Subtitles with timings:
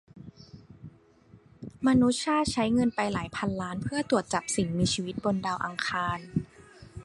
[1.87, 6.19] มนุษยชาติใช้เงินไปหลายพันล้านเพื่อตรวจจับสิ่งมีชีวิตบนดาวอังคาร